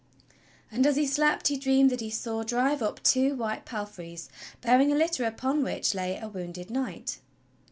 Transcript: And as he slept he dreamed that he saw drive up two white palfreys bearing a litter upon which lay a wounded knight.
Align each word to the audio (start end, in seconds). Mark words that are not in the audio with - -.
And 0.71 0.87
as 0.87 0.95
he 0.95 1.05
slept 1.05 1.49
he 1.49 1.57
dreamed 1.57 1.91
that 1.91 2.01
he 2.01 2.09
saw 2.09 2.41
drive 2.41 2.81
up 2.81 3.03
two 3.03 3.35
white 3.35 3.65
palfreys 3.67 4.29
bearing 4.59 4.91
a 4.91 4.95
litter 4.95 5.25
upon 5.25 5.61
which 5.61 5.93
lay 5.93 6.17
a 6.17 6.27
wounded 6.27 6.71
knight. 6.71 7.19